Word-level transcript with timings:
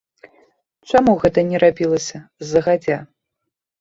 Чаму 0.89 1.11
гэта 1.23 1.39
не 1.49 1.57
рабілася 1.65 2.17
загадзя? 2.53 2.97